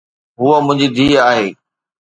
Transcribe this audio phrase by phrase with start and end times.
[0.39, 1.47] ھوءَ منھنجي ڌيءَ آھي.